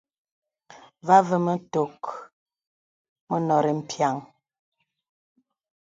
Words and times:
Vὰ 1.05 1.15
àvə 1.19 1.37
mə 1.45 1.53
tòk 1.73 1.99
mə 3.27 3.35
nòrí 3.47 3.71
mpiàŋ. 3.79 4.15